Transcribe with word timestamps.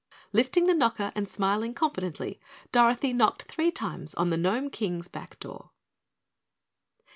Lifting 0.33 0.65
the 0.65 0.73
knocker 0.73 1.11
and 1.13 1.29
smiling 1.29 1.75
confidently, 1.75 2.39
Dorothy 2.71 3.13
knocked 3.13 3.43
three 3.43 3.69
times 3.69 4.15
on 4.15 4.31
the 4.31 4.35
Gnome 4.37 4.71
King's 4.71 5.07
back 5.07 5.39
door. 5.39 5.69